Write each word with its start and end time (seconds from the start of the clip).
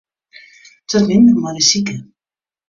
It 0.87 0.91
wurdt 0.93 1.07
minder 1.09 1.37
mei 1.41 1.53
de 1.57 1.63
sike. 1.69 1.95